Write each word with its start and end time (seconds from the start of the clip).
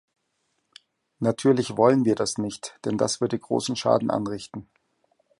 Natürlich 1.19 1.77
wollen 1.77 2.05
wir 2.05 2.15
das 2.15 2.39
nicht, 2.39 2.75
denn 2.85 2.97
das 2.97 3.21
würde 3.21 3.37
großen 3.37 3.75
Schaden 3.75 4.09
anrichten. 4.09 4.67